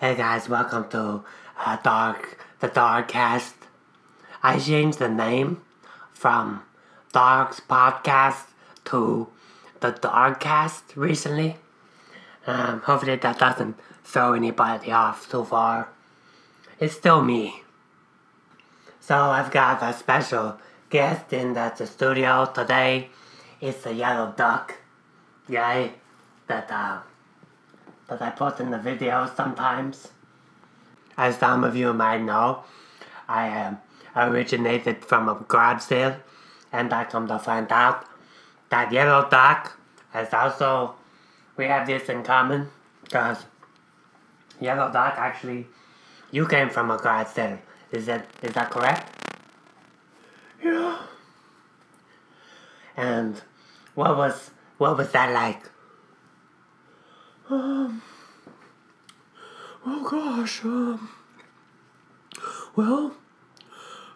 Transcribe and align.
Hey 0.00 0.14
guys, 0.14 0.48
welcome 0.48 0.88
to 0.90 1.24
uh, 1.58 1.76
Darg 1.82 2.38
the 2.60 2.68
Darg 2.68 3.08
Cast. 3.08 3.56
I 4.44 4.60
changed 4.60 5.00
the 5.00 5.08
name 5.08 5.60
from 6.12 6.62
Darg's 7.12 7.58
podcast 7.58 8.44
to 8.84 9.26
the 9.80 9.90
Darg 9.90 10.38
Cast 10.38 10.94
recently. 10.94 11.56
Um, 12.46 12.82
hopefully 12.82 13.16
that 13.16 13.40
doesn't 13.40 13.76
throw 14.04 14.34
anybody 14.34 14.92
off 14.92 15.28
too 15.28 15.44
far. 15.44 15.88
It's 16.78 16.94
still 16.94 17.20
me. 17.20 17.64
So 19.00 19.16
I've 19.16 19.50
got 19.50 19.82
a 19.82 19.92
special 19.92 20.60
guest 20.90 21.32
in 21.32 21.54
the, 21.54 21.74
the 21.76 21.88
studio 21.88 22.48
today. 22.54 23.08
It's 23.60 23.84
a 23.84 23.92
yellow 23.92 24.32
duck 24.36 24.76
guy 25.50 25.94
that 26.46 26.70
uh, 26.70 27.00
that 28.08 28.22
I 28.22 28.30
put 28.30 28.60
in 28.60 28.70
the 28.70 28.78
videos 28.78 29.36
sometimes. 29.36 30.08
As 31.16 31.36
some 31.38 31.64
of 31.64 31.76
you 31.76 31.92
might 31.92 32.22
know, 32.22 32.64
I 33.28 33.48
um, 33.64 33.78
originated 34.16 35.04
from 35.04 35.28
a 35.28 35.34
garage 35.46 35.82
sale, 35.82 36.16
and 36.72 36.92
I 36.92 37.04
come 37.04 37.28
to 37.28 37.38
find 37.38 37.70
out 37.70 38.06
that 38.70 38.92
Yellow 38.92 39.28
Duck 39.28 39.78
is 40.14 40.32
also, 40.32 40.94
we 41.56 41.64
have 41.66 41.86
this 41.86 42.08
in 42.08 42.22
common, 42.22 42.68
because 43.04 43.44
Yellow 44.60 44.92
Duck 44.92 45.14
actually, 45.16 45.66
you 46.30 46.46
came 46.46 46.70
from 46.70 46.90
a 46.90 46.98
garage 46.98 47.28
sale. 47.28 47.58
Is 47.90 48.06
that, 48.06 48.26
is 48.42 48.52
that 48.52 48.70
correct? 48.70 49.12
Yeah. 50.62 50.98
And 52.96 53.40
what 53.94 54.16
was, 54.16 54.50
what 54.78 54.96
was 54.96 55.10
that 55.12 55.32
like? 55.32 55.62
Um. 57.50 58.02
Oh 59.86 60.08
gosh. 60.08 60.64
Um. 60.64 61.08
Well, 62.76 63.14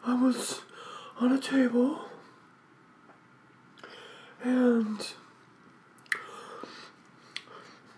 I 0.05 0.15
was 0.15 0.61
on 1.20 1.33
a 1.33 1.39
table, 1.39 2.01
and 4.45 5.01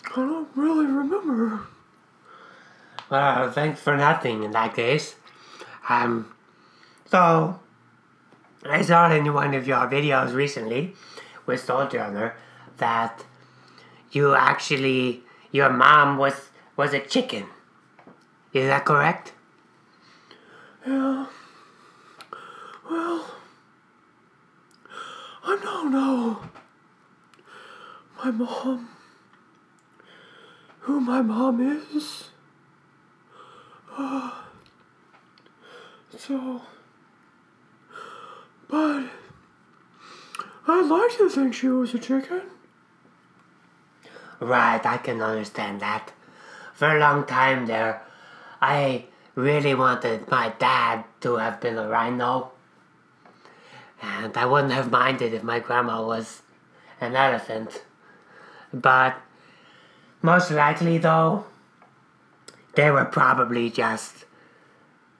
I 0.06 0.16
don't 0.16 0.48
really 0.54 0.86
remember. 0.86 1.60
Well, 3.10 3.50
thanks 3.50 3.80
for 3.80 3.96
nothing 3.96 4.44
in 4.44 4.52
that 4.52 4.74
case. 4.74 5.16
Um, 5.88 6.34
so, 7.06 7.60
I 8.64 8.82
saw 8.82 9.12
in 9.12 9.32
one 9.34 9.54
of 9.54 9.66
your 9.66 9.86
videos 9.88 10.32
recently 10.32 10.94
with 11.44 11.60
Sojourner 11.60 12.34
that 12.78 13.24
you 14.12 14.34
actually, 14.34 15.23
your 15.54 15.70
mom 15.70 16.18
was, 16.18 16.50
was 16.76 16.92
a 16.92 16.98
chicken. 16.98 17.46
Is 18.52 18.66
that 18.66 18.84
correct? 18.84 19.32
Yeah. 20.84 21.26
Well, 22.90 23.30
I 25.44 25.58
don't 25.62 25.92
know. 25.92 26.40
My 28.18 28.32
mom. 28.32 28.88
Who 30.80 30.98
my 30.98 31.22
mom 31.22 31.60
is. 31.94 32.30
Uh, 33.96 34.32
so. 36.18 36.62
But. 38.68 39.04
I'd 40.66 40.86
like 40.86 41.16
to 41.18 41.28
think 41.28 41.54
she 41.54 41.68
was 41.68 41.94
a 41.94 42.00
chicken. 42.00 42.42
Right, 44.40 44.84
I 44.84 44.96
can 44.98 45.22
understand 45.22 45.80
that. 45.80 46.12
For 46.74 46.96
a 46.96 47.00
long 47.00 47.24
time 47.24 47.66
there, 47.66 48.02
I 48.60 49.06
really 49.34 49.74
wanted 49.74 50.30
my 50.30 50.52
dad 50.58 51.04
to 51.20 51.36
have 51.36 51.60
been 51.60 51.78
a 51.78 51.88
rhino. 51.88 52.52
And 54.02 54.36
I 54.36 54.44
wouldn't 54.46 54.72
have 54.72 54.90
minded 54.90 55.32
if 55.32 55.42
my 55.42 55.60
grandma 55.60 56.04
was 56.04 56.42
an 57.00 57.14
elephant. 57.16 57.84
But 58.72 59.16
most 60.20 60.50
likely, 60.50 60.98
though, 60.98 61.46
they 62.74 62.90
were 62.90 63.04
probably 63.04 63.70
just 63.70 64.24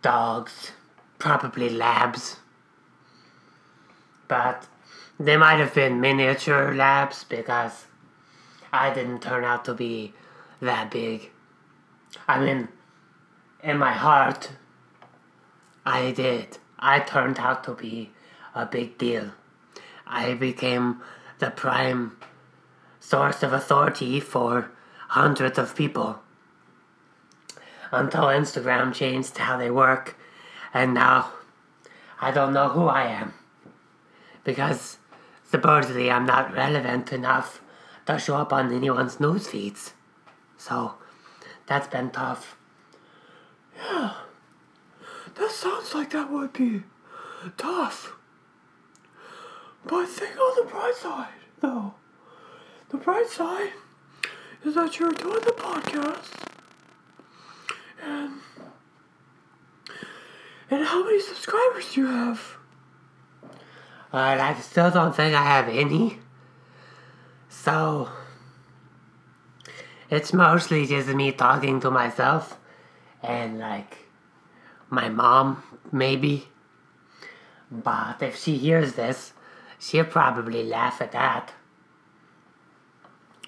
dogs, 0.03 0.73
probably 1.19 1.71
labs. 1.71 2.37
But 4.29 4.67
they 5.19 5.37
might 5.37 5.57
have 5.57 5.75
been 5.75 6.01
miniature 6.01 6.75
labs 6.75 7.25
because 7.25 7.87
I 8.75 8.93
didn't 8.93 9.23
turn 9.23 9.45
out 9.45 9.65
to 9.67 9.73
be 9.73 10.15
that 10.61 10.91
big. 10.91 11.31
I 12.27 12.41
mean, 12.41 12.69
in 13.63 13.79
my 13.79 13.93
heart, 13.93 14.51
I 15.87 16.11
did. 16.11 16.59
I 16.81 16.99
turned 16.99 17.39
out 17.39 17.63
to 17.65 17.75
be 17.75 18.11
a 18.53 18.67
big 18.67 18.99
deal. 18.99 19.31
I 20.09 20.35
became 20.35 21.01
the 21.39 21.53
prime 21.53 22.17
source 22.99 23.45
of 23.45 23.53
authority 23.53 24.19
for 24.19 24.73
hundreds 25.09 25.57
of 25.57 25.77
people. 25.77 26.19
Until 27.93 28.25
Instagram 28.25 28.93
changed 28.93 29.39
how 29.39 29.57
they 29.57 29.71
work, 29.71 30.17
and 30.73 30.95
now 30.95 31.31
I 32.21 32.33
don't 32.33 32.53
know 32.53 32.71
who 32.71 32.89
I 32.89 33.05
am. 33.05 33.35
Because 34.43 34.99
supposedly 35.49 36.11
I'm 36.11 36.27
not 36.27 36.53
relevant 36.53 37.13
enough 37.13 37.61
to 38.07 38.19
show 38.19 38.37
up 38.37 38.53
on 38.53 38.73
anyone's 38.73 39.21
news 39.21 39.47
feeds. 39.47 39.95
So 40.57 40.95
that's 41.67 41.89
been 41.89 42.11
tough. 42.11 42.57
Yeah. 43.77 44.15
That 45.35 45.51
sounds 45.51 45.95
like 45.95 46.11
that 46.11 46.31
would 46.31 46.53
be 46.53 46.83
tough. 47.57 48.17
But 49.87 50.09
think 50.09 50.39
on 50.39 50.65
the 50.65 50.71
bright 50.71 50.95
side, 50.95 51.29
though. 51.61 51.95
The 52.91 52.97
bright 52.99 53.27
side 53.27 53.73
is 54.65 54.75
that 54.77 54.99
you're 54.99 55.13
doing 55.13 55.41
the 55.45 55.53
podcast. 55.53 56.31
And 58.03 58.41
and 60.71 60.85
how 60.85 61.05
many 61.05 61.21
subscribers 61.21 61.93
do 61.93 62.03
you 62.03 62.07
have? 62.07 62.57
But 64.11 64.41
I 64.41 64.55
still 64.61 64.91
don't 64.91 65.15
think 65.15 65.35
I 65.35 65.43
have 65.43 65.69
any. 65.69 66.21
So 67.65 68.11
it's 70.11 70.35
mostly 70.35 70.87
just 70.87 71.09
me 71.09 71.33
talking 71.33 71.81
to 71.81 71.91
myself 71.91 72.59
and 73.23 73.59
like 73.59 73.97
my 74.91 75.09
mom 75.09 75.63
maybe. 75.91 76.49
But 77.71 78.23
if 78.23 78.37
she 78.37 78.59
hears 78.59 78.93
this, 78.93 79.33
she'll 79.79 80.05
probably 80.05 80.63
laugh 80.63 81.01
at 81.01 81.13
that. 81.13 81.55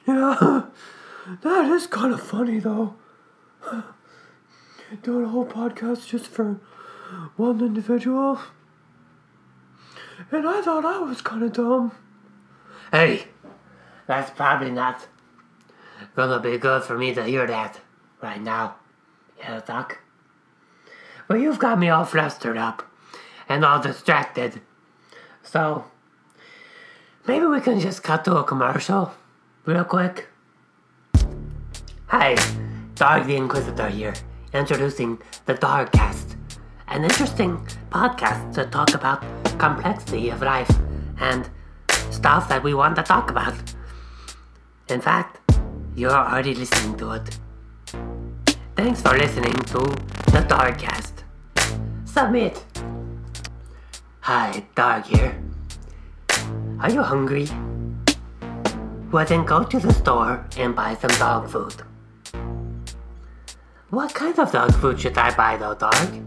Yeah, 0.06 0.62
that 1.42 1.66
is 1.66 1.86
kind 1.86 2.14
of 2.14 2.22
funny 2.22 2.58
though. 2.58 2.94
Doing 5.02 5.26
a 5.26 5.28
whole 5.28 5.44
podcast 5.44 6.08
just 6.08 6.26
for 6.28 6.58
one 7.36 7.60
individual. 7.60 8.40
And 10.32 10.48
I 10.48 10.62
thought 10.62 10.86
I 10.86 11.00
was 11.00 11.20
kind 11.20 11.42
of 11.42 11.52
dumb. 11.52 11.92
Hey, 12.90 13.26
that's 14.06 14.30
probably 14.30 14.70
not 14.70 15.06
gonna 16.14 16.40
be 16.40 16.58
good 16.58 16.82
for 16.82 16.96
me 16.96 17.14
to 17.14 17.24
hear 17.24 17.46
that 17.46 17.80
right 18.22 18.40
now. 18.40 18.76
Yeah, 19.38 19.60
Doc. 19.66 19.98
Well, 21.28 21.38
you've 21.38 21.58
got 21.58 21.78
me 21.78 21.88
all 21.88 22.04
flustered 22.04 22.56
up 22.56 22.84
and 23.48 23.64
all 23.64 23.80
distracted. 23.80 24.60
So, 25.42 25.84
maybe 27.26 27.46
we 27.46 27.60
can 27.60 27.80
just 27.80 28.02
cut 28.02 28.24
to 28.24 28.36
a 28.36 28.44
commercial 28.44 29.12
real 29.64 29.84
quick. 29.84 30.28
Hi, 32.08 32.36
Darg 32.94 33.26
the 33.26 33.36
Inquisitor 33.36 33.88
here, 33.88 34.14
introducing 34.54 35.20
the 35.46 35.54
Dargcast, 35.54 36.36
an 36.88 37.04
interesting 37.04 37.66
podcast 37.90 38.54
to 38.54 38.64
talk 38.66 38.94
about 38.94 39.24
complexity 39.58 40.30
of 40.30 40.42
life 40.42 40.70
and 41.18 41.50
stuff 42.10 42.48
that 42.48 42.62
we 42.62 42.74
want 42.74 42.96
to 42.96 43.02
talk 43.02 43.30
about. 43.30 43.54
In 44.88 45.00
fact, 45.00 45.40
you're 45.96 46.12
already 46.12 46.54
listening 46.54 46.96
to 46.98 47.10
it. 47.12 47.38
Thanks 48.76 49.02
for 49.02 49.18
listening 49.18 49.54
to 49.74 49.78
the 50.30 50.46
Dargcast. 50.46 51.24
Submit. 52.04 52.62
Hi, 54.20 54.62
Darg 54.76 55.04
here. 55.06 55.42
Are 56.78 56.90
you 56.90 57.02
hungry? 57.02 57.48
Well, 59.10 59.24
then 59.24 59.44
go 59.44 59.64
to 59.64 59.80
the 59.80 59.92
store 59.92 60.46
and 60.56 60.76
buy 60.76 60.94
some 60.94 61.10
dog 61.18 61.48
food. 61.48 61.82
What 63.90 64.14
kind 64.14 64.38
of 64.38 64.52
dog 64.52 64.72
food 64.74 65.00
should 65.00 65.18
I 65.18 65.34
buy 65.34 65.56
though, 65.56 65.74
Darg? 65.74 66.22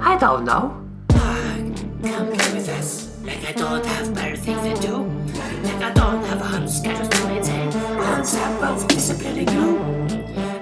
I 0.00 0.16
don't 0.16 0.46
know. 0.46 0.82
Come 1.10 1.74
here 2.02 2.54
with 2.54 2.68
us. 2.70 3.20
Like 3.22 3.44
I 3.44 3.52
don't 3.52 3.84
have 3.84 4.14
better 4.14 4.36
things 4.36 4.62
to 4.62 4.86
do 4.86 5.17
schedules 6.68 7.08
to 7.08 7.26
maintain, 7.26 7.72
on 7.72 8.60
both 8.60 8.88
disciplining 8.88 9.48
you. 9.48 9.78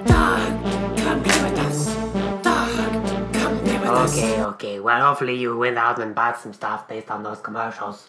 Dog, 0.04 0.64
come 0.98 1.22
play 1.22 1.42
with 1.42 1.58
us. 1.60 1.94
Dog, 2.42 3.32
come 3.32 3.58
play 3.60 3.78
with 3.78 3.88
us. 3.88 4.18
Okay, 4.18 4.42
okay. 4.42 4.80
Well, 4.80 5.06
hopefully 5.06 5.36
you 5.36 5.56
went 5.56 5.78
out 5.78 6.00
and 6.00 6.14
bought 6.14 6.40
some 6.40 6.52
stuff 6.52 6.88
based 6.88 7.10
on 7.10 7.22
those 7.22 7.40
commercials. 7.40 8.08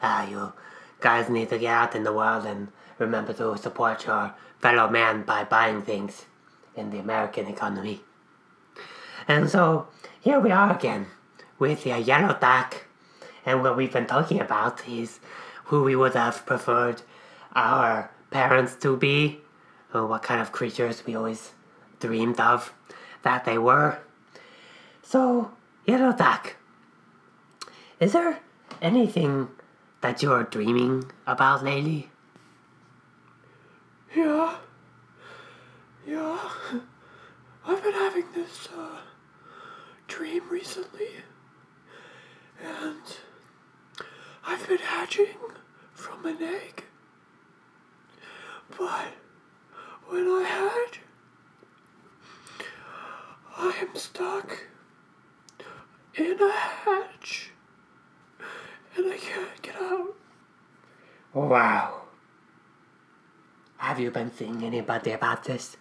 Uh, 0.00 0.26
you 0.28 0.52
guys 1.00 1.28
need 1.28 1.48
to 1.50 1.58
get 1.58 1.72
out 1.72 1.94
in 1.94 2.02
the 2.02 2.12
world 2.12 2.44
and 2.44 2.68
remember 2.98 3.32
to 3.34 3.56
support 3.56 4.04
your 4.06 4.34
fellow 4.58 4.88
man 4.90 5.22
by 5.22 5.44
buying 5.44 5.82
things 5.82 6.26
in 6.74 6.90
the 6.90 6.98
American 6.98 7.46
economy. 7.46 8.00
And 9.28 9.48
so 9.48 9.86
here 10.20 10.40
we 10.40 10.50
are 10.50 10.74
again 10.74 11.06
with 11.58 11.84
the 11.84 11.98
yellow 12.00 12.36
duck. 12.38 12.86
And 13.46 13.62
what 13.62 13.76
we've 13.76 13.92
been 13.92 14.06
talking 14.06 14.40
about 14.40 14.88
is 14.88 15.20
who 15.66 15.84
we 15.84 15.96
would 15.96 16.14
have 16.14 16.44
preferred 16.46 17.02
our 17.54 18.10
parents 18.30 18.76
to 18.76 18.96
be, 18.96 19.40
or 19.92 20.06
what 20.06 20.22
kind 20.22 20.40
of 20.40 20.52
creatures 20.52 21.04
we 21.06 21.14
always 21.14 21.52
dreamed 22.00 22.40
of 22.40 22.72
that 23.22 23.44
they 23.44 23.58
were. 23.58 23.98
So, 25.02 25.52
yellow 25.86 26.12
duck, 26.12 26.56
is 28.00 28.12
there 28.12 28.40
anything 28.80 29.48
that 30.00 30.22
you're 30.22 30.44
dreaming 30.44 31.10
about 31.26 31.62
lately? 31.62 32.10
Yeah. 34.14 34.56
Yeah. 36.06 36.38
I've 37.64 37.82
been 37.82 37.92
having 37.92 38.24
this 38.34 38.68
uh, 38.76 38.98
dream 40.08 40.48
recently. 40.50 41.08
And 42.60 43.02
I've 44.44 44.66
been 44.68 44.78
hatching 44.78 45.38
from 45.94 46.26
an 46.26 46.42
egg. 46.42 46.84
But 48.78 49.08
when 50.08 50.26
I 50.26 50.42
hatch, 50.42 51.00
I 53.56 53.74
am 53.80 53.94
stuck 53.94 54.66
in 56.14 56.40
a 56.40 56.52
hatch. 56.52 57.50
And 58.96 59.12
I 59.12 59.16
can't 59.16 59.62
get 59.62 59.76
out. 59.76 60.14
Wow. 61.32 62.02
Have 63.78 63.98
you 63.98 64.10
been 64.10 64.32
seeing 64.32 64.62
anybody 64.62 65.12
about 65.12 65.44
this? 65.44 65.76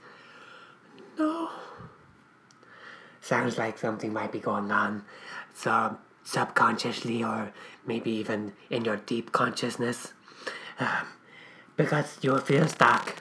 No. 1.20 1.50
Sounds 3.20 3.58
like 3.58 3.78
something 3.78 4.12
might 4.12 4.32
be 4.32 4.40
going 4.40 4.72
on 4.72 5.04
so 5.54 5.98
subconsciously 6.24 7.24
or 7.24 7.52
maybe 7.86 8.12
even 8.12 8.54
in 8.70 8.86
your 8.86 8.98
deep 8.98 9.32
consciousness. 9.32 10.14
Um, 10.80 11.08
because 11.76 12.18
you 12.22 12.38
feel 12.40 12.68
stuck, 12.68 13.16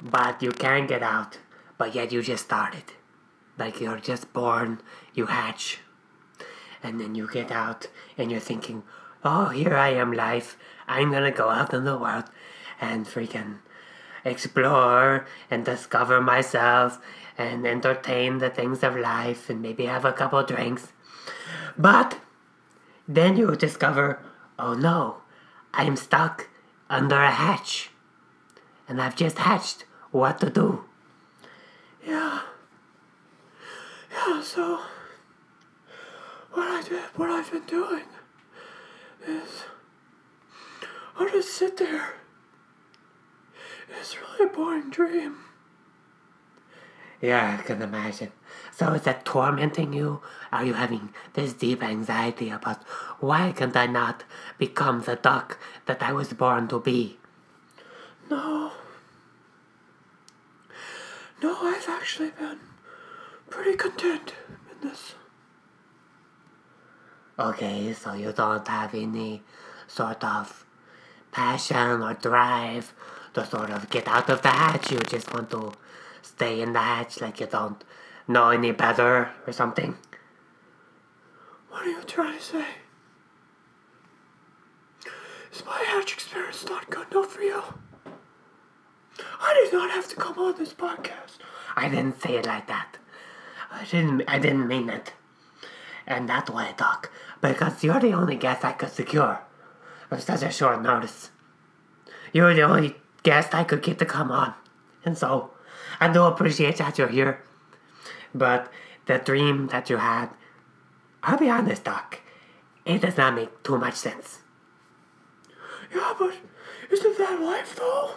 but 0.00 0.42
you 0.42 0.52
can't 0.52 0.88
get 0.88 1.02
out, 1.02 1.38
but 1.76 1.94
yet 1.94 2.12
you 2.12 2.22
just 2.22 2.44
started. 2.44 2.84
Like 3.58 3.80
you're 3.80 3.98
just 3.98 4.32
born, 4.32 4.80
you 5.14 5.26
hatch, 5.26 5.78
and 6.82 7.00
then 7.00 7.14
you 7.14 7.28
get 7.30 7.50
out 7.50 7.88
and 8.16 8.30
you're 8.30 8.40
thinking, 8.40 8.84
oh, 9.24 9.46
here 9.48 9.74
I 9.74 9.90
am, 9.90 10.12
life. 10.12 10.56
I'm 10.86 11.10
gonna 11.10 11.32
go 11.32 11.50
out 11.50 11.74
in 11.74 11.84
the 11.84 11.98
world 11.98 12.24
and 12.80 13.06
freaking 13.06 13.58
explore 14.24 15.26
and 15.50 15.64
discover 15.64 16.20
myself 16.20 17.00
and 17.36 17.66
entertain 17.66 18.38
the 18.38 18.50
things 18.50 18.82
of 18.82 18.96
life 18.96 19.50
and 19.50 19.62
maybe 19.62 19.86
have 19.86 20.04
a 20.04 20.12
couple 20.12 20.42
drinks. 20.42 20.92
But 21.76 22.20
then 23.06 23.36
you 23.36 23.54
discover, 23.56 24.20
oh 24.58 24.74
no, 24.74 25.18
I'm 25.72 25.96
stuck 25.96 26.48
under 26.90 27.16
a 27.16 27.30
hatch. 27.30 27.90
And 28.88 29.00
I've 29.00 29.16
just 29.16 29.38
hatched. 29.38 29.84
What 30.10 30.40
to 30.40 30.50
do? 30.50 30.84
Yeah. 32.06 32.40
Yeah, 34.10 34.42
so 34.42 34.80
what 36.52 36.66
I 36.68 36.82
did 36.82 37.02
what 37.16 37.28
I've 37.30 37.50
been 37.50 37.66
doing 37.66 38.04
is 39.26 39.64
I'll 41.18 41.28
just 41.28 41.52
sit 41.52 41.76
there. 41.76 42.14
It's 44.00 44.16
really 44.16 44.50
a 44.50 44.54
boring 44.54 44.90
dream. 44.90 45.36
Yeah, 47.20 47.58
I 47.58 47.62
can 47.62 47.82
imagine. 47.82 48.32
So 48.78 48.92
is 48.92 49.02
that 49.02 49.24
tormenting 49.24 49.92
you? 49.92 50.22
Are 50.52 50.64
you 50.64 50.74
having 50.74 51.12
this 51.32 51.52
deep 51.52 51.82
anxiety 51.82 52.48
about 52.48 52.80
why 53.18 53.50
can't 53.50 53.76
I 53.76 53.86
not 53.86 54.22
become 54.56 55.02
the 55.02 55.16
duck 55.16 55.58
that 55.86 56.00
I 56.00 56.12
was 56.12 56.32
born 56.32 56.68
to 56.68 56.78
be? 56.78 57.18
No. 58.30 58.70
No, 61.42 61.56
I've 61.60 61.88
actually 61.88 62.30
been 62.30 62.60
pretty 63.50 63.76
content 63.76 64.34
in 64.70 64.88
this. 64.88 65.14
Okay, 67.36 67.92
so 67.94 68.12
you 68.12 68.30
don't 68.30 68.68
have 68.68 68.94
any 68.94 69.42
sort 69.88 70.22
of 70.22 70.64
passion 71.32 72.00
or 72.00 72.14
drive 72.14 72.94
to 73.34 73.44
sort 73.44 73.70
of 73.70 73.90
get 73.90 74.06
out 74.06 74.30
of 74.30 74.42
the 74.42 74.50
hatch. 74.50 74.92
You 74.92 75.00
just 75.00 75.34
want 75.34 75.50
to 75.50 75.72
stay 76.22 76.60
in 76.60 76.74
the 76.74 76.78
hatch 76.78 77.20
like 77.20 77.40
you 77.40 77.46
don't 77.46 77.82
know 78.28 78.50
any 78.50 78.72
better 78.72 79.30
or 79.46 79.52
something. 79.52 79.96
What 81.70 81.82
are 81.82 81.90
you 81.90 82.02
trying 82.02 82.36
to 82.36 82.44
say? 82.44 82.64
Is 85.52 85.64
my 85.64 85.82
hatch 85.86 86.12
experience 86.12 86.66
not 86.68 86.90
good 86.90 87.06
enough 87.10 87.32
for 87.32 87.40
you? 87.40 87.62
I 89.40 89.54
did 89.64 89.72
not 89.72 89.90
have 89.90 90.08
to 90.08 90.16
come 90.16 90.38
on 90.38 90.56
this 90.58 90.74
podcast. 90.74 91.38
I 91.76 91.88
didn't 91.88 92.20
say 92.20 92.36
it 92.36 92.46
like 92.46 92.66
that. 92.68 92.98
I 93.70 93.84
didn't. 93.84 94.22
I 94.28 94.38
didn't 94.38 94.68
mean 94.68 94.88
it. 94.88 95.12
And 96.06 96.28
that's 96.28 96.50
why 96.50 96.68
I 96.68 96.72
talk 96.72 97.10
because 97.40 97.84
you're 97.84 98.00
the 98.00 98.12
only 98.12 98.36
guest 98.36 98.64
I 98.64 98.72
could 98.72 98.90
secure 98.90 99.40
on 100.10 100.20
such 100.20 100.42
a 100.42 100.50
short 100.50 100.82
notice. 100.82 101.30
You're 102.32 102.54
the 102.54 102.62
only 102.62 102.96
guest 103.22 103.54
I 103.54 103.64
could 103.64 103.82
get 103.82 103.98
to 103.98 104.06
come 104.06 104.30
on, 104.30 104.54
and 105.04 105.16
so 105.16 105.50
I 106.00 106.12
do 106.12 106.24
appreciate 106.24 106.78
that 106.78 106.98
you're 106.98 107.08
here. 107.08 107.42
But 108.34 108.70
the 109.06 109.18
dream 109.18 109.68
that 109.68 109.88
you 109.90 109.96
had, 109.96 110.28
I'll 111.22 111.38
be 111.38 111.48
honest, 111.48 111.84
Doc, 111.84 112.20
it 112.84 113.00
does 113.02 113.16
not 113.16 113.34
make 113.34 113.62
too 113.62 113.78
much 113.78 113.94
sense. 113.94 114.40
Yeah, 115.94 116.14
but 116.18 116.34
isn't 116.90 117.18
that 117.18 117.40
life 117.40 117.76
though? 117.76 118.12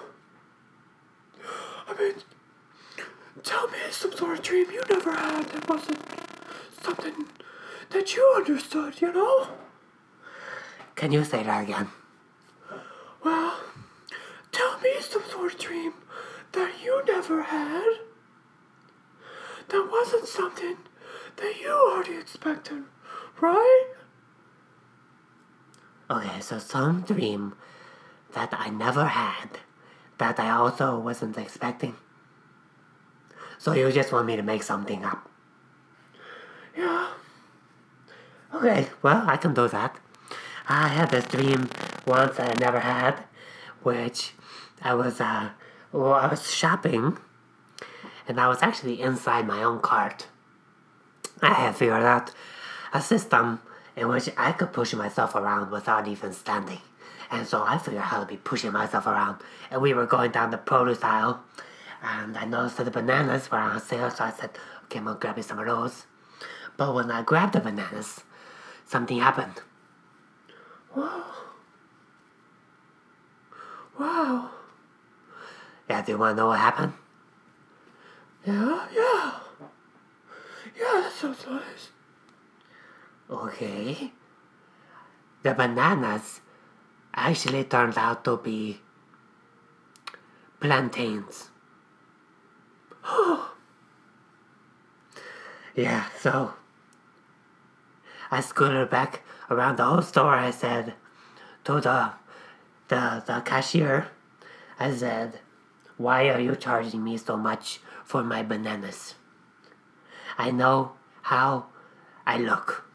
I 1.88 1.94
mean, 2.00 2.14
tell 3.44 3.68
me 3.68 3.78
some 3.90 4.12
sort 4.14 4.38
of 4.38 4.44
dream 4.44 4.72
you 4.72 4.82
never 4.90 5.12
had 5.12 5.46
that 5.46 5.70
wasn't 5.70 6.00
something 6.82 7.26
that 7.90 8.16
you 8.16 8.34
understood, 8.36 9.02
you 9.02 9.12
know? 9.12 9.48
Can 10.96 11.12
you 11.12 11.24
say 11.24 11.44
that 11.44 11.64
again? 11.64 11.90
Well, 13.24 13.60
tell 14.52 14.80
me 14.80 14.92
some 15.00 15.24
sort 15.30 15.54
of 15.54 15.60
dream 15.60 15.94
that 16.54 16.72
you 16.84 17.04
never 17.06 17.44
had 17.44 18.00
that 19.72 19.90
wasn't 19.90 20.28
something 20.28 20.78
that 21.38 21.54
you 21.62 21.72
already 21.72 22.18
expected, 22.18 22.84
right? 23.40 23.86
Okay, 26.10 26.40
so 26.42 26.60
some 26.60 27.02
dream 27.02 27.56
that 28.34 28.50
I 28.52 28.70
never 28.70 29.06
had 29.06 29.60
that 30.18 30.40
I 30.40 30.50
also 30.52 31.00
wasn't 31.00 31.38
expecting. 31.38 31.96
So 33.58 33.74
you 33.74 33.92
just 33.92 34.12
want 34.12 34.28
me 34.28 34.36
to 34.36 34.44
make 34.44 34.64
something 34.64 35.06
up. 35.06 35.30
Yeah. 36.78 37.08
Okay, 38.54 38.88
well, 39.02 39.24
I 39.26 39.38
can 39.38 39.54
do 39.54 39.68
that. 39.70 39.98
I 40.68 40.90
had 40.90 41.12
this 41.12 41.26
dream 41.26 41.70
once 42.06 42.38
that 42.38 42.58
I 42.58 42.60
never 42.60 42.80
had, 42.80 43.24
which 43.84 44.34
I 44.82 44.94
was, 44.96 45.22
uh, 45.22 45.52
well, 45.92 46.14
I 46.14 46.28
was 46.28 46.52
shopping, 46.54 47.18
and 48.28 48.40
I 48.40 48.48
was 48.48 48.62
actually 48.62 49.02
inside 49.02 49.48
my 49.48 49.64
own 49.64 49.80
cart. 49.80 50.28
I 51.42 51.54
had 51.54 51.76
figured 51.76 52.04
out 52.04 52.32
a 52.94 53.02
system 53.02 53.62
in 53.96 54.08
which 54.08 54.30
I 54.38 54.52
could 54.52 54.74
push 54.74 54.94
myself 54.94 55.36
around 55.36 55.72
without 55.72 56.08
even 56.08 56.34
standing. 56.34 56.80
And 57.30 57.48
so 57.48 57.64
I 57.64 57.78
figured 57.78 58.04
how 58.04 58.20
to 58.20 58.26
be 58.26 58.38
pushing 58.38 58.72
myself 58.74 59.08
around. 59.08 59.38
And 59.70 59.82
we 59.82 59.94
were 59.94 60.06
going 60.06 60.32
down 60.32 60.52
the 60.52 60.58
produce 60.58 61.04
aisle, 61.04 61.42
and 62.04 62.38
I 62.38 62.46
noticed 62.46 62.78
that 62.78 62.84
the 62.84 62.92
bananas 62.92 63.50
were 63.50 63.58
on 63.58 63.80
sale, 63.80 64.10
so 64.10 64.26
I 64.26 64.32
said, 64.32 64.52
okay, 64.86 65.00
I'm 65.00 65.06
gonna 65.06 65.20
grab 65.20 65.38
me 65.38 65.42
some 65.42 65.60
of 65.60 65.66
those. 65.66 66.06
But 66.78 66.94
when 66.94 67.10
I 67.10 67.22
grabbed 67.22 67.54
the 67.54 67.60
bananas, 67.60 68.22
something 68.86 69.20
happened. 69.20 69.62
Wow. 70.96 71.24
Wow. 73.98 74.50
Yeah, 75.90 76.02
do 76.02 76.12
you 76.12 76.18
wanna 76.18 76.36
know 76.36 76.48
what 76.48 76.60
happened? 76.60 76.94
Yeah, 78.46 78.88
yeah. 78.94 79.32
Yeah, 80.76 81.02
that 81.02 81.12
sounds 81.14 81.46
nice. 81.48 81.90
Okay. 83.30 84.12
The 85.44 85.54
bananas 85.54 86.42
actually 87.14 87.64
turned 87.66 87.98
out 87.98 88.24
to 88.26 88.38
be 88.38 88.80
plantains. 90.60 91.50
yeah, 95.76 96.06
so 96.20 96.54
I 98.30 98.42
scooted 98.42 98.90
back 98.90 99.22
around 99.50 99.78
the 99.78 99.86
whole 99.86 100.02
store. 100.02 100.36
I 100.36 100.52
said 100.52 100.94
to 101.66 101.82
the 101.82 102.12
the 102.88 103.24
the 103.26 103.42
cashier, 103.42 104.08
I 104.80 104.94
said, 104.94 105.40
"Why 106.02 106.30
are 106.30 106.40
you 106.40 106.56
charging 106.56 107.04
me 107.04 107.18
so 107.18 107.38
much 107.38 107.80
for 108.04 108.24
my 108.24 108.42
bananas? 108.42 109.16
I 110.38 110.50
know 110.50 110.94
how 111.22 111.68
I 112.26 112.38
look. 112.38 112.86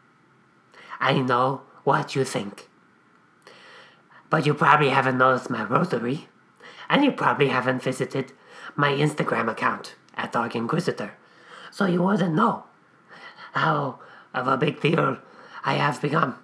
I 0.99 1.21
know 1.21 1.63
what 1.85 2.17
you 2.17 2.25
think. 2.25 2.69
But 4.29 4.45
you 4.45 4.55
probably 4.55 4.89
haven't 4.89 5.19
noticed 5.19 5.51
my 5.51 5.63
rosary, 5.63 6.29
and 6.89 7.05
you 7.05 7.13
probably 7.13 7.49
haven't 7.49 7.83
visited 7.83 8.33
my 8.75 8.91
Instagram 8.91 9.49
account 9.49 9.95
at 10.17 10.33
Darg 10.33 10.57
Inquisitor, 10.57 11.15
so 11.71 11.87
you 11.87 12.03
wouldn't 12.03 12.35
know 12.35 12.65
how 13.53 14.01
of 14.35 14.49
a 14.49 14.57
big 14.57 14.81
deal 14.81 15.19
I 15.65 15.75
have 15.75 16.03
become. 16.03 16.35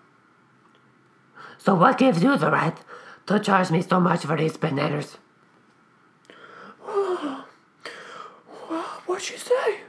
So 1.58 1.74
what 1.74 1.98
gives 1.98 2.22
you 2.22 2.36
the 2.36 2.50
right 2.50 2.78
to 3.26 3.40
charge 3.40 3.70
me 3.70 3.82
so 3.82 3.98
much 4.00 4.24
for 4.24 4.36
these 4.36 4.56
bananas? 4.56 5.18
What'd 9.06 9.24
she 9.24 9.36
say? 9.36 9.80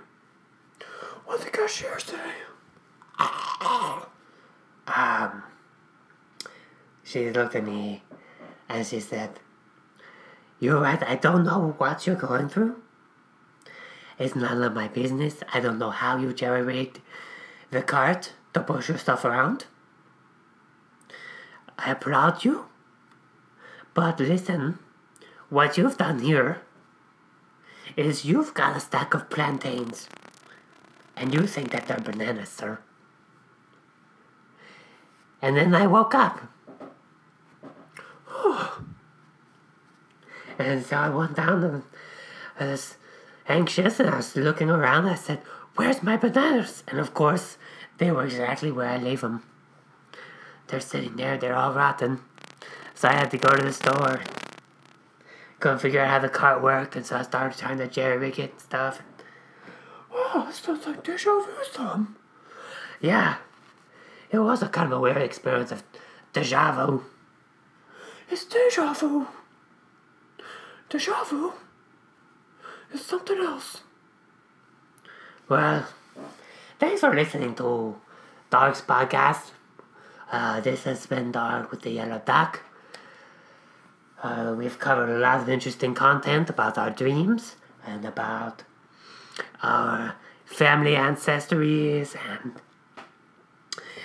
What 1.26 1.40
did 1.40 1.48
the 1.48 1.52
cashier 1.58 2.00
say? 2.00 2.32
Um, 4.86 5.44
She 7.04 7.32
looked 7.32 7.56
at 7.56 7.64
me 7.64 8.04
and 8.70 8.86
she 8.86 9.00
said, 9.00 9.40
You're 10.60 10.82
right, 10.82 11.02
I 11.02 11.16
don't 11.16 11.46
know 11.46 11.74
what 11.78 12.06
you're 12.06 12.16
going 12.16 12.50
through. 12.50 12.76
It's 14.20 14.36
none 14.36 14.62
of 14.62 14.74
my 14.74 14.88
business. 14.88 15.42
I 15.54 15.60
don't 15.60 15.80
know 15.80 15.90
how 15.90 16.18
you 16.18 16.34
generate 16.34 17.00
the 17.72 17.82
cart 17.82 18.34
to 18.54 18.60
push 18.60 18.90
your 18.90 18.98
stuff 18.98 19.26
around. 19.26 19.66
I 21.78 21.92
applaud 21.92 22.44
you. 22.46 22.66
But 23.94 24.20
listen, 24.20 24.80
what 25.50 25.78
you've 25.78 25.98
done 25.98 26.20
here 26.20 26.62
is 27.96 28.26
you've 28.26 28.54
got 28.54 28.76
a 28.76 28.80
stack 28.80 29.14
of 29.14 29.30
plantains. 29.30 30.08
And 31.16 31.34
you 31.34 31.46
think 31.46 31.72
that 31.72 31.88
they're 31.88 32.00
bananas, 32.00 32.50
sir. 32.50 32.80
And 35.42 35.58
then 35.58 35.76
I 35.76 35.88
woke 35.88 36.16
up. 36.16 36.42
and 40.58 40.86
so 40.86 40.98
I 40.98 41.10
went 41.10 41.36
down 41.36 41.64
and 41.64 41.84
I 42.60 42.66
was 42.66 42.96
anxious 43.48 44.00
and 44.00 44.10
I 44.10 44.18
was 44.18 44.36
looking 44.36 44.70
around. 44.70 45.08
I 45.08 45.16
said, 45.16 45.42
Where's 45.76 46.04
my 46.04 46.18
bananas? 46.18 46.84
And 46.88 47.00
of 47.00 47.14
course, 47.14 47.58
they 47.98 48.12
were 48.12 48.26
exactly 48.26 48.72
where 48.72 48.90
I 48.90 48.98
leave 48.98 49.22
them. 49.22 49.44
They're 50.68 50.80
sitting 50.80 51.16
there, 51.16 51.38
they're 51.38 51.56
all 51.56 51.74
rotten. 51.74 52.22
So 52.96 53.08
I 53.08 53.14
had 53.14 53.32
to 53.32 53.38
go 53.38 53.50
to 53.56 53.64
the 53.64 53.74
store. 53.74 54.22
Couldn't 55.64 55.80
figure 55.80 56.02
out 56.02 56.10
how 56.10 56.20
the 56.20 56.28
cart 56.28 56.62
worked, 56.62 56.98
and 56.98 57.06
so 57.06 57.16
I 57.16 57.22
started 57.22 57.58
trying 57.58 57.78
to 57.78 57.88
jerry 57.88 58.18
rig 58.18 58.38
it 58.38 58.52
and 58.52 58.60
stuff. 58.60 59.02
Wow, 60.14 60.44
this 60.46 60.58
sounds 60.58 60.86
like 60.86 61.06
deja 61.06 61.40
vu 61.40 61.54
some. 61.72 62.18
Yeah, 63.00 63.38
it 64.30 64.40
was 64.40 64.62
a 64.62 64.68
kind 64.68 64.92
of 64.92 64.98
a 64.98 65.00
weird 65.00 65.22
experience 65.22 65.72
of 65.72 65.82
deja 66.34 66.74
vu. 66.74 67.06
It's 68.30 68.44
deja 68.44 68.92
vu. 68.92 69.28
Deja 70.90 71.24
vu 71.24 71.54
is 72.92 73.06
something 73.06 73.38
else. 73.38 73.84
Well, 75.48 75.88
thanks 76.78 77.00
for 77.00 77.16
listening 77.16 77.56
to 77.56 77.96
Darg's 78.50 78.82
podcast. 78.82 79.52
Uh, 80.30 80.60
this 80.60 80.84
has 80.84 81.06
been 81.06 81.32
Darg 81.32 81.72
with 81.72 81.84
the 81.84 81.92
Yellow 81.92 82.22
Duck. 82.26 82.64
Uh, 84.24 84.56
we've 84.58 84.80
covered 84.80 85.10
a 85.10 85.20
lot 85.20 85.42
of 85.42 85.50
interesting 85.50 85.94
content 85.94 86.50
about 86.50 86.78
our 86.78 86.90
dreams 86.90 87.58
and 87.86 88.06
about 88.06 88.64
our 89.62 90.16
family 90.46 90.94
ancestries 90.94 92.16
and 92.32 92.62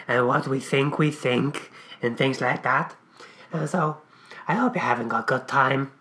and 0.08 0.26
what 0.26 0.48
we 0.48 0.58
think 0.58 0.98
we 0.98 1.12
think 1.12 1.70
and 2.02 2.18
things 2.18 2.40
like 2.40 2.64
that. 2.64 2.96
And 3.52 3.70
so 3.70 3.98
I 4.48 4.54
hope 4.54 4.75
you're 4.75 4.82
having 4.82 5.12
a 5.12 5.22
good 5.25 5.46
time. 5.46 5.92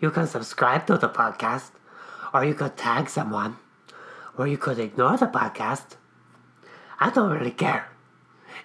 You 0.00 0.10
can 0.10 0.26
subscribe 0.26 0.86
to 0.88 0.98
the 0.98 1.08
podcast, 1.08 1.70
or 2.32 2.44
you 2.44 2.54
could 2.54 2.76
tag 2.76 3.08
someone, 3.08 3.58
or 4.36 4.48
you 4.48 4.58
could 4.58 4.80
ignore 4.80 5.16
the 5.16 5.26
podcast. 5.26 5.96
I 6.98 7.10
don't 7.10 7.30
really 7.30 7.52
care. 7.52 7.88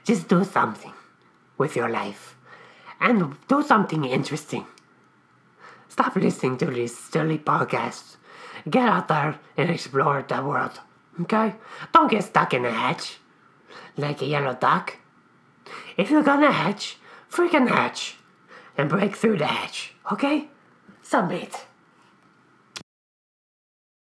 Just 0.04 0.28
do 0.28 0.44
something 0.44 0.94
with 1.60 1.76
your 1.76 1.90
life 1.90 2.36
and 3.00 3.36
do 3.48 3.62
something 3.62 4.06
interesting. 4.06 4.66
Stop 5.90 6.16
listening 6.16 6.58
to 6.60 6.68
these 6.68 6.98
silly 6.98 7.38
podcasts. 7.38 8.16
Get 8.70 8.88
out 8.88 9.08
there 9.08 9.40
and 9.58 9.70
explore 9.70 10.24
the 10.28 10.44
world. 10.44 10.80
Okay? 11.22 11.56
Don't 11.94 12.10
get 12.10 12.24
stuck 12.24 12.54
in 12.54 12.66
a 12.66 12.72
hatch 12.72 13.18
like 13.98 14.22
a 14.22 14.26
yellow 14.26 14.56
duck. 14.56 14.98
If 15.98 16.10
you're 16.10 16.24
gonna 16.24 16.52
hatch, 16.52 16.98
freaking 17.30 17.68
hatch 17.68 18.16
and 18.78 18.90
break 18.90 19.16
through 19.16 19.38
the 19.38 19.48
hatch. 19.48 19.94
Okay? 20.12 20.48
Submit. 21.02 21.66